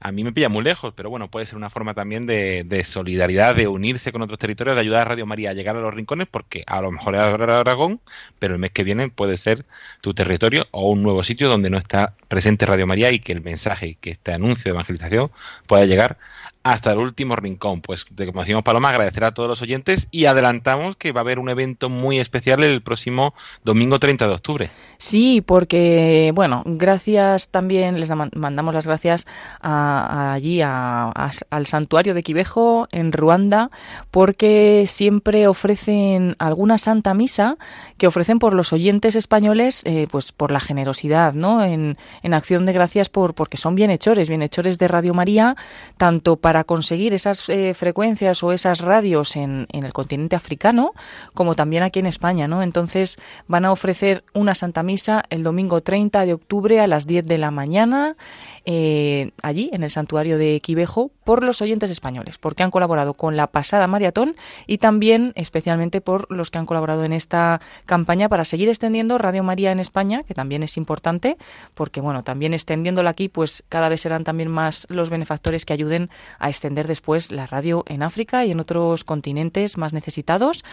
[0.05, 3.57] a mí me pilla muy lejos, pero bueno, puede ser una forma también de, solidaridad,
[3.57, 6.29] de unirse con otros territorios, de ayudar a Radio María a llegar a los rincones,
[6.31, 8.01] porque a lo mejor es Aragón,
[8.39, 9.65] pero el mes que viene puede ser
[10.03, 13.41] tu territorio o un nuevo sitio donde no está presente Radio María y que el
[13.41, 15.31] mensaje que este anuncio de evangelización
[15.67, 16.19] pueda llegar
[16.65, 17.83] hasta el último rincón.
[17.83, 21.39] Pues, como decimos Paloma, agradecer a todos los oyentes y adelantamos que va a haber
[21.39, 24.71] un evento muy especial el próximo domingo 30 de octubre.
[24.97, 29.27] Sí, porque, bueno, gracias también, les mandamos las gracias
[29.61, 33.71] allí al santuario de Quivejo en Ruanda,
[34.11, 37.59] porque siempre ofrecen alguna santa misa
[37.99, 41.63] que ofrecen por los oyentes españoles, eh, pues por la generosidad, ¿no?
[41.63, 45.57] En, en acción de gracias por porque son bienhechores, bienhechores de Radio María,
[45.99, 50.93] tanto para conseguir esas eh, frecuencias o esas radios en, en el continente africano,
[51.35, 52.63] como también aquí en España, ¿no?
[52.63, 57.27] Entonces van a ofrecer una santa misa el domingo 30 de octubre a las 10
[57.27, 58.17] de la mañana
[58.67, 63.37] eh, allí en el santuario de Quivejo por los oyentes españoles, porque han colaborado con
[63.37, 64.35] la pasada maratón
[64.67, 69.43] y también especialmente por los que han colaborado en esta campaña para seguir extendiendo Radio
[69.43, 71.37] María en España, que también es importante,
[71.75, 76.11] porque bueno, también extendiéndola aquí, pues cada vez serán también más los benefactores que ayuden
[76.39, 80.65] a extender después la radio en África y en otros continentes más necesitados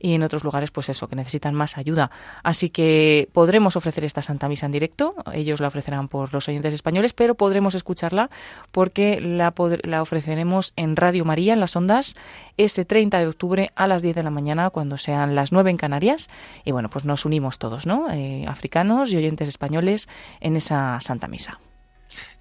[0.00, 2.10] y en otros lugares, pues eso, que necesitan más ayuda.
[2.42, 6.74] Así que podremos ofrecer esta Santa Misa en directo, ellos la ofrecerán por los oyentes
[6.74, 8.28] españoles, pero podremos escucharla
[8.70, 12.16] porque la, la ofreceremos en Radio María, en las ondas,
[12.58, 15.76] ese 30 de octubre a las 10 de la mañana, cuando sean las 9 en
[15.78, 16.28] Canarias.
[16.66, 18.10] Y bueno, pues nos unimos todos, ¿no?
[18.10, 20.08] Eh, africanos y oyentes españoles
[20.40, 21.58] en esa Santa Misa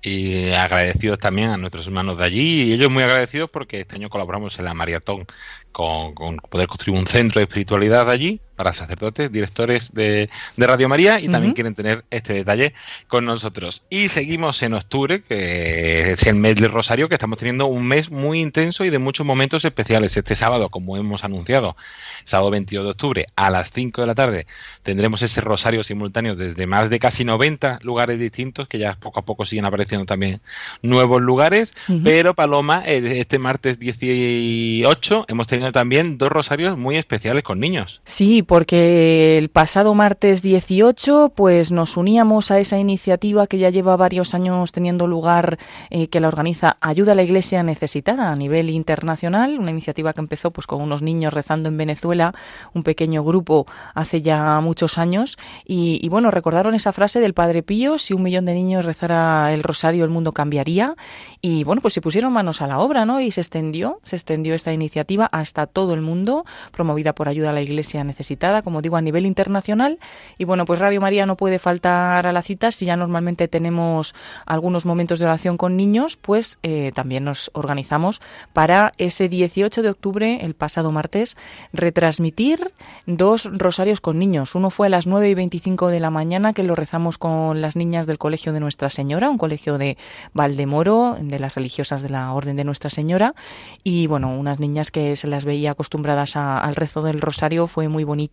[0.01, 4.09] y agradecidos también a nuestros hermanos de allí y ellos muy agradecidos porque este año
[4.09, 5.25] colaboramos en la maratón
[5.71, 11.29] con poder construir un centro de espiritualidad allí para sacerdotes, directores de, Radio María y
[11.29, 12.73] también quieren tener este detalle
[13.07, 13.83] con nosotros.
[13.89, 18.11] Y seguimos en octubre, que es el mes del Rosario, que estamos teniendo un mes
[18.11, 20.17] muy intenso y de muchos momentos especiales.
[20.17, 21.77] Este sábado, como hemos anunciado,
[22.25, 24.47] sábado 22 de octubre a las 5 de la tarde,
[24.83, 29.25] tendremos ese Rosario simultáneo desde más de casi 90 lugares distintos, que ya poco a
[29.25, 30.41] poco siguen apareciendo también
[30.81, 31.75] nuevos lugares.
[32.03, 38.01] Pero Paloma, este martes 18 hemos tenido también dos rosarios muy especiales con niños.
[38.03, 43.97] Sí, porque el pasado martes 18 pues nos uníamos a esa iniciativa que ya lleva
[43.97, 48.69] varios años teniendo lugar, eh, que la organiza Ayuda a la Iglesia Necesitada a nivel
[48.69, 52.33] internacional, una iniciativa que empezó pues con unos niños rezando en Venezuela,
[52.73, 55.37] un pequeño grupo hace ya muchos años.
[55.65, 59.53] Y, y bueno, recordaron esa frase del Padre Pío, si un millón de niños rezara
[59.53, 60.95] el rosario el mundo cambiaría
[61.41, 63.19] y bueno, pues se pusieron manos a la obra, ¿no?
[63.19, 67.53] Y se extendió, se extendió esta iniciativa hasta todo el mundo, promovida por Ayuda a
[67.53, 69.99] la Iglesia Necesitada como digo, a nivel internacional.
[70.37, 72.71] Y bueno, pues Radio María no puede faltar a la cita.
[72.71, 78.21] Si ya normalmente tenemos algunos momentos de oración con niños, pues eh, también nos organizamos
[78.53, 81.37] para ese 18 de octubre, el pasado martes,
[81.73, 82.71] retransmitir
[83.05, 84.55] dos rosarios con niños.
[84.55, 87.75] Uno fue a las 9 y 25 de la mañana, que lo rezamos con las
[87.75, 89.97] niñas del Colegio de Nuestra Señora, un colegio de
[90.33, 93.33] Valdemoro, de las religiosas de la Orden de Nuestra Señora.
[93.83, 98.03] Y bueno, unas niñas que se las veía acostumbradas al rezo del rosario, fue muy
[98.03, 98.26] bonito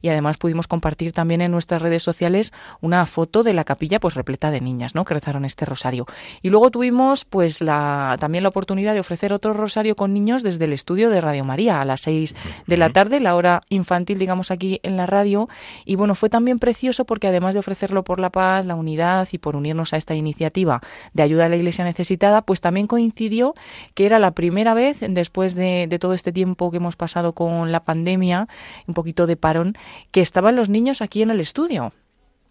[0.00, 4.14] y además pudimos compartir también en nuestras redes sociales una foto de la capilla pues
[4.14, 5.04] repleta de niñas, ¿no?
[5.04, 6.06] que rezaron este rosario.
[6.42, 10.64] Y luego tuvimos pues la también la oportunidad de ofrecer otro rosario con niños desde
[10.64, 12.34] el estudio de Radio María a las 6
[12.66, 15.48] de la tarde, la hora infantil digamos aquí en la radio
[15.84, 19.38] y bueno, fue también precioso porque además de ofrecerlo por la paz, la unidad y
[19.38, 20.80] por unirnos a esta iniciativa
[21.12, 23.54] de ayuda a la iglesia necesitada, pues también coincidió
[23.94, 27.72] que era la primera vez después de, de todo este tiempo que hemos pasado con
[27.72, 28.48] la pandemia,
[28.86, 29.74] un poquito de parón
[30.10, 31.92] que estaban los niños aquí en el estudio.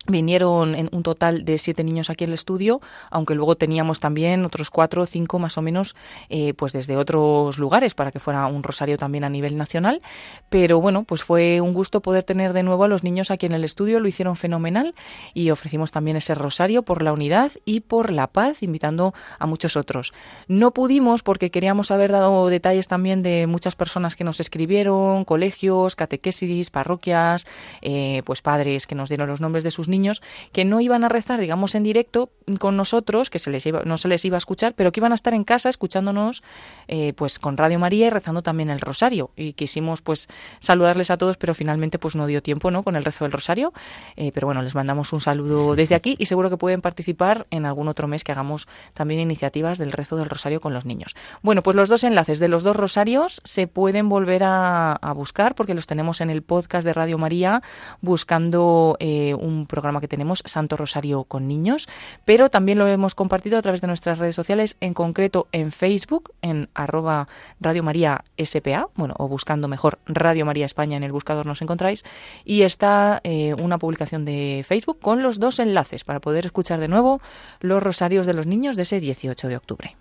[0.07, 4.45] Vinieron en un total de siete niños aquí en el estudio, aunque luego teníamos también
[4.45, 5.95] otros cuatro o cinco más o menos,
[6.29, 10.03] eh, pues desde otros lugares para que fuera un rosario también a nivel nacional.
[10.49, 13.53] Pero bueno, pues fue un gusto poder tener de nuevo a los niños aquí en
[13.53, 14.93] el estudio, lo hicieron fenomenal
[15.33, 19.75] y ofrecimos también ese rosario por la unidad y por la paz, invitando a muchos
[19.75, 20.13] otros.
[20.47, 25.95] No pudimos porque queríamos haber dado detalles también de muchas personas que nos escribieron, colegios,
[25.95, 27.47] catequesis, parroquias,
[27.81, 31.03] eh, pues padres que nos dieron los nombres de sus niños niños que no iban
[31.03, 32.29] a rezar, digamos, en directo
[32.59, 35.11] con nosotros, que se les iba, no se les iba a escuchar, pero que iban
[35.11, 36.43] a estar en casa escuchándonos
[36.87, 39.31] eh, pues con Radio María y rezando también el rosario.
[39.35, 40.27] Y quisimos pues
[40.59, 42.83] saludarles a todos, pero finalmente pues no dio tiempo ¿no?
[42.83, 43.73] con el rezo del rosario.
[44.15, 47.65] Eh, pero bueno, les mandamos un saludo desde aquí y seguro que pueden participar en
[47.65, 51.15] algún otro mes que hagamos también iniciativas del rezo del rosario con los niños.
[51.41, 55.73] Bueno, pues los dos enlaces de los dos rosarios se pueden volver a, buscar porque
[55.73, 57.61] los tenemos en el podcast de Radio María
[58.01, 61.87] buscando eh, un programa que tenemos, Santo Rosario con Niños,
[62.25, 66.33] pero también lo hemos compartido a través de nuestras redes sociales, en concreto en Facebook,
[66.41, 67.27] en arroba
[67.59, 72.03] Radio María SPA, bueno, o buscando mejor Radio María España en el buscador nos encontráis,
[72.43, 76.87] y está eh, una publicación de Facebook con los dos enlaces para poder escuchar de
[76.87, 77.21] nuevo
[77.61, 79.95] los rosarios de los niños de ese 18 de octubre.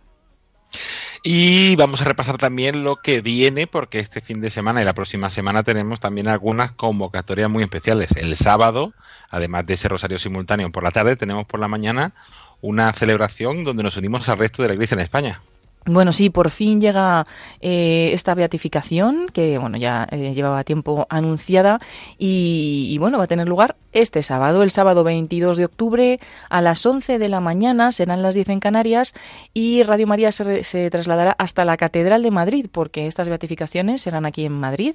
[1.27, 4.93] Y vamos a repasar también lo que viene, porque este fin de semana y la
[4.93, 8.15] próxima semana tenemos también algunas convocatorias muy especiales.
[8.15, 8.93] El sábado,
[9.31, 12.13] además de ese rosario simultáneo por la tarde, tenemos por la mañana
[12.61, 15.41] una celebración donde nos unimos al resto de la iglesia en España.
[15.87, 17.27] Bueno, sí, por fin llega
[17.61, 21.79] eh, esta beatificación que bueno ya eh, llevaba tiempo anunciada
[22.17, 26.85] y, bueno va a tener lugar este sábado, el sábado 22 de octubre a las
[26.85, 29.15] 11 de la mañana serán las 10 en Canarias
[29.53, 34.47] y Radio María se, trasladará hasta la Catedral de Madrid porque estas beatificaciones serán aquí
[34.47, 34.95] en Madrid.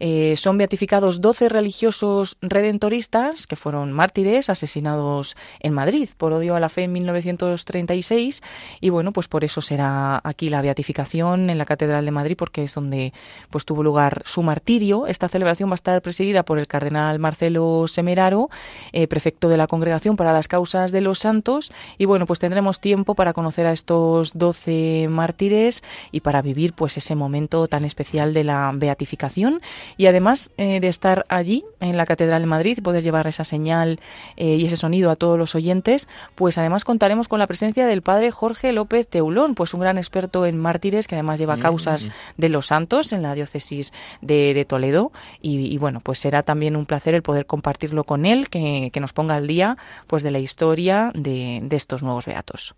[0.00, 6.60] Eh, son beatificados 12 religiosos redentoristas que fueron mártires asesinados en Madrid por odio a
[6.60, 8.42] la fe en 1936
[8.80, 12.64] y bueno pues por eso será aquí la beatificación en la Catedral de Madrid porque
[12.64, 13.12] es donde
[13.50, 15.06] pues tuvo lugar su martirio.
[15.06, 18.50] Esta celebración va a estar presidida por el cardenal Marcelo Semeraro,
[18.92, 22.80] eh, prefecto de la Congregación para las Causas de los Santos y bueno, pues tendremos
[22.80, 28.34] tiempo para conocer a estos doce mártires y para vivir pues ese momento tan especial
[28.34, 29.60] de la beatificación
[29.96, 34.00] y además eh, de estar allí en la Catedral de Madrid, poder llevar esa señal
[34.36, 38.02] eh, y ese sonido a todos los oyentes, pues además contaremos con la presencia del
[38.02, 41.60] padre Jorge López Teulón, pues un gran experto experto en mártires que además lleva mm.
[41.60, 43.92] causas de los santos en la diócesis
[44.22, 45.12] de, Toledo
[45.42, 49.36] y, bueno, pues será también un placer el poder compartirlo con él, que, nos ponga
[49.36, 52.74] al día pues de la historia de, de estos nuevos beatos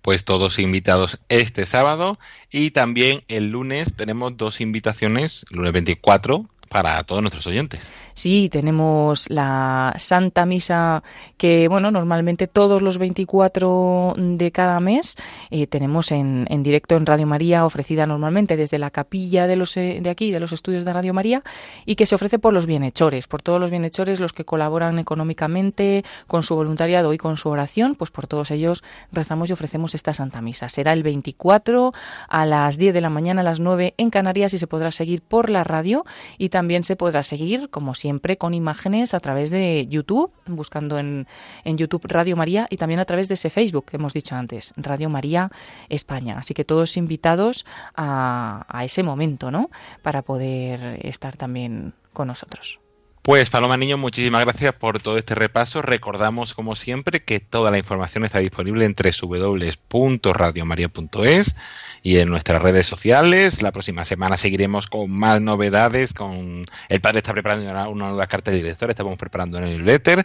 [0.00, 2.20] pues todos invitados este sábado
[2.50, 7.80] y también el lunes tenemos dos invitaciones, el lunes 24 para todos nuestros oyentes.
[8.18, 11.04] Sí, tenemos la Santa Misa
[11.36, 15.14] que, bueno, normalmente todos los 24 de cada mes
[15.50, 19.76] eh, tenemos en, en, directo en Radio María, ofrecida normalmente desde la capilla de, los,
[19.76, 21.44] eh, de aquí, de los estudios de Radio María,
[21.86, 26.04] y que se ofrece por los bienhechores, por todos los bienhechores, los que colaboran económicamente
[26.26, 30.12] con su voluntariado y con su oración, pues por todos ellos rezamos y ofrecemos esta
[30.12, 30.68] Santa Misa.
[30.68, 31.92] Será el 24
[32.28, 35.22] a las 10 de la mañana, a las 9 en Canarias y se podrá seguir
[35.22, 36.04] por la radio
[36.36, 36.48] y
[36.82, 41.26] se podrá seguir, como siempre con imágenes a través de YouTube, buscando en,
[41.64, 44.72] en YouTube Radio María y también a través de ese Facebook que hemos dicho antes,
[44.76, 45.50] Radio María
[45.88, 46.38] España.
[46.38, 49.70] Así que todos invitados a, a ese momento, ¿no?
[50.02, 52.80] Para poder estar también con nosotros.
[53.28, 55.82] Pues Paloma Niño, muchísimas gracias por todo este repaso.
[55.82, 61.54] Recordamos, como siempre, que toda la información está disponible en www.radiomaria.es
[62.02, 63.60] y en nuestras redes sociales.
[63.60, 66.14] La próxima semana seguiremos con más novedades.
[66.14, 70.24] Con el padre está preparando una, nueva carta de director, estamos preparando el newsletter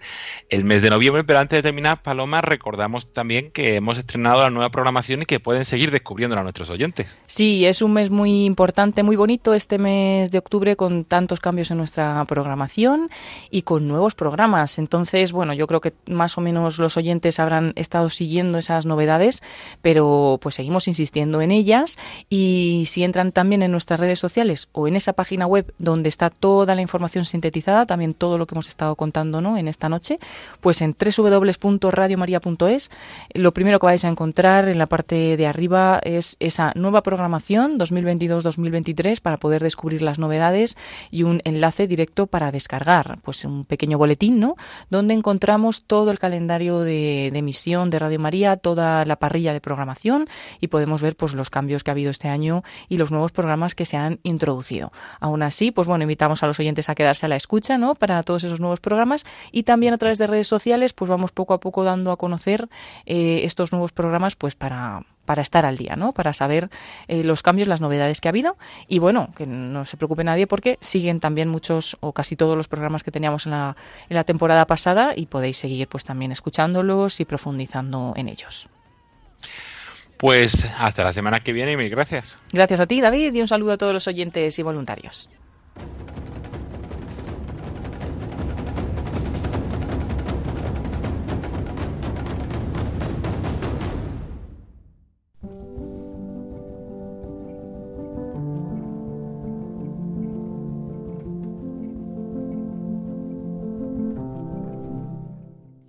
[0.50, 1.26] el mes de noviembre.
[1.26, 5.42] Pero antes de terminar, Paloma, recordamos también que hemos estrenado la nueva programación y que
[5.42, 7.18] pueden seguir descubriéndola a nuestros oyentes.
[7.26, 11.70] Sí, es un mes muy importante, muy bonito este mes de octubre con tantos cambios
[11.70, 12.93] en nuestra programación
[13.50, 14.80] y con nuevos programas.
[14.80, 19.44] Entonces, bueno, yo creo que más o menos los oyentes habrán estado siguiendo esas novedades,
[19.82, 21.98] pero pues seguimos insistiendo en ellas
[22.30, 26.30] y si entran también en nuestras redes sociales o en esa página web donde está
[26.30, 29.58] toda la información sintetizada, también todo lo que hemos estado contando ¿no?
[29.58, 30.20] en esta noche,
[30.62, 32.90] pues en www.radiomaria.es
[33.34, 37.80] lo primero que vais a encontrar en la parte de arriba es esa nueva programación
[37.80, 40.78] 2022-2023 para poder descubrir las novedades
[41.12, 42.73] y un enlace directo para descargar
[43.22, 44.56] pues un pequeño boletín, ¿no?
[44.90, 50.28] Donde encontramos todo el calendario de, emisión de Radio María, toda la parrilla de programación
[50.60, 53.76] y podemos ver pues los cambios que ha habido este año y los nuevos programas
[53.76, 54.92] que se han introducido.
[55.20, 57.96] Aún así, pues bueno, invitamos a los oyentes a quedarse a la escucha, ¿no?
[57.96, 61.54] Para todos esos nuevos programas y también a través de redes sociales, pues vamos poco
[61.54, 62.70] a poco dando a conocer
[63.06, 66.14] eh, estos nuevos programas, pues para para estar al día, ¿no?
[66.14, 66.70] Para saber
[67.08, 68.58] eh, los cambios, las novedades que ha habido
[68.88, 72.68] y bueno, que no se preocupe nadie porque siguen también muchos o casi todos los
[72.68, 73.76] programas que teníamos en la,
[74.10, 78.68] en la temporada pasada y podéis seguir pues también escuchándolos y profundizando en ellos.
[80.18, 82.38] Pues hasta la semana que viene y mil gracias.
[82.52, 85.30] Gracias a ti, David, y un saludo a todos los oyentes y voluntarios.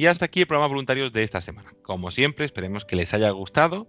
[0.04, 1.72] Y hasta aquí el programa voluntarios de esta semana.
[1.80, 3.88] Como siempre, esperemos que les haya gustado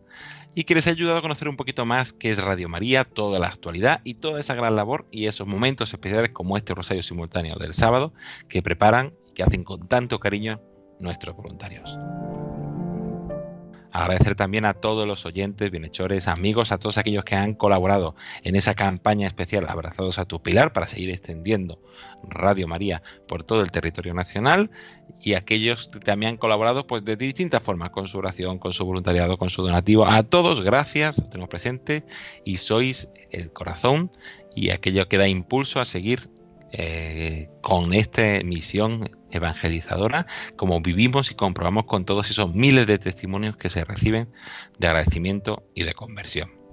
[0.54, 3.38] y que les haya ayudado a conocer un poquito más qué es Radio María, toda
[3.38, 7.58] la actualidad y toda esa gran labor y esos momentos especiales como este Rosario Simultáneo
[7.58, 8.14] del sábado
[8.48, 10.62] que preparan y que hacen con tanto cariño
[11.02, 11.98] nuestros voluntarios.
[13.96, 18.58] Agradecer también a todos los oyentes, bienhechores, amigos, a todos aquellos que han colaborado en
[18.58, 19.68] esa campaña especial.
[19.70, 21.80] Abrazados a tu Pilar para seguir extendiendo
[22.22, 24.70] Radio María por todo el territorio nacional.
[25.22, 28.86] Y aquellos que también han colaborado pues de distintas formas con su oración, con su
[28.86, 30.06] voluntariado, con su donativo.
[30.06, 32.04] A todos, gracias, os tenemos presente.
[32.44, 34.12] Y sois el corazón
[34.58, 36.35] y aquello que da impulso a seguir
[36.72, 40.26] eh, con esta misión evangelizadora,
[40.58, 44.30] como vivimos y comprobamos con todos esos miles de testimonios que se reciben
[44.80, 46.65] de agradecimiento y de conversión.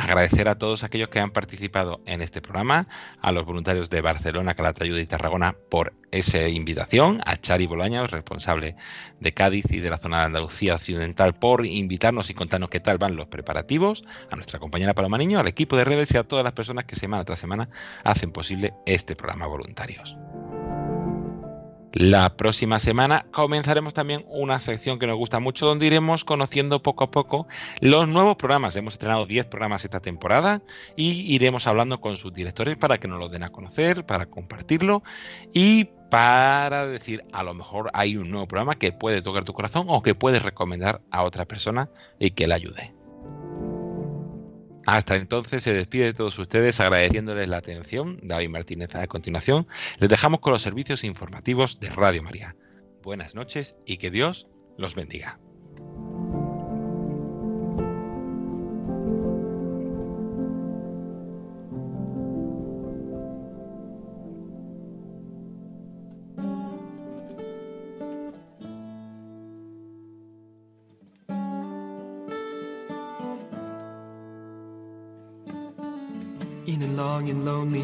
[0.00, 2.88] Agradecer a todos aquellos que han participado en este programa,
[3.20, 8.76] a los voluntarios de Barcelona, Calatayud y Tarragona por esa invitación, a Chari Bolaños, responsable
[9.20, 12.96] de Cádiz y de la zona de Andalucía Occidental, por invitarnos y contarnos qué tal
[12.96, 16.44] van los preparativos, a nuestra compañera Paloma Niño, al equipo de Rebels y a todas
[16.44, 17.68] las personas que semana tras semana
[18.02, 20.16] hacen posible este programa voluntarios.
[21.92, 27.02] La próxima semana comenzaremos también una sección que nos gusta mucho donde iremos conociendo poco
[27.02, 27.48] a poco
[27.80, 28.76] los nuevos programas.
[28.76, 30.62] Hemos estrenado 10 programas esta temporada
[30.94, 35.02] y iremos hablando con sus directores para que nos lo den a conocer, para compartirlo
[35.52, 39.86] y para decir a lo mejor hay un nuevo programa que puede tocar tu corazón
[39.88, 42.94] o que puedes recomendar a otra persona y que le ayude.
[44.90, 48.18] Hasta entonces se despide de todos ustedes agradeciéndoles la atención.
[48.24, 49.68] David Martínez a continuación.
[50.00, 52.56] Les dejamos con los servicios informativos de Radio María.
[53.00, 55.38] Buenas noches y que Dios los bendiga.